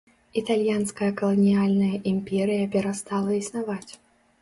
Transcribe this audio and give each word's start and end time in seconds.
Італьянская 0.41 1.09
каланіяльная 1.19 1.93
імперыя 2.15 2.69
перастала 2.75 3.29
існаваць. 3.41 3.89